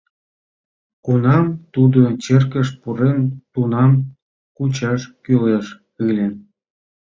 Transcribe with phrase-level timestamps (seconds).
[1.05, 3.19] Кунам тудо черкыш пурен,
[3.53, 3.91] тунам
[4.55, 5.67] кучаш кӱлеш
[6.07, 6.27] ыле.